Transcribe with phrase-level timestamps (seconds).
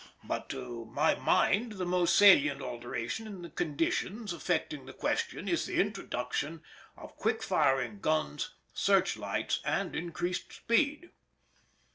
[0.23, 5.67] But to my mind the most salient alteration in the conditions affecting the question is
[5.67, 6.63] the introduction
[6.97, 11.11] of quick firing guns, search lights, and increased speed.